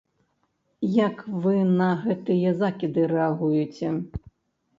[0.93, 3.93] Як вы на гэтыя закіды рэагуеце?